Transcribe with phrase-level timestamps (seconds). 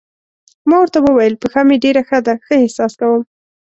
[0.67, 3.21] ما ورته وویل: پښه مې ډېره ښه ده، ښه احساس کوم.